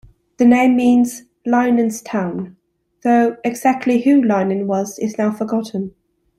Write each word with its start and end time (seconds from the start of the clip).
The 0.37 0.45
name 0.45 0.75
means 0.77 1.25
"Lynan's 1.45 2.01
town", 2.01 2.55
though 3.03 3.37
exactly 3.43 4.01
who 4.01 4.19
Lynan 4.23 4.65
was 4.65 4.97
is 4.97 5.15
now 5.19 5.29
forgotten. 5.31 5.93